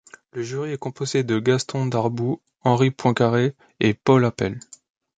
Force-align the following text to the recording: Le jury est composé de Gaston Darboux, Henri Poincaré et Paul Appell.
Le 0.31 0.41
jury 0.41 0.71
est 0.71 0.79
composé 0.79 1.23
de 1.23 1.37
Gaston 1.39 1.85
Darboux, 1.85 2.41
Henri 2.63 2.89
Poincaré 2.89 3.53
et 3.79 3.93
Paul 3.93 4.25
Appell. 4.25 4.57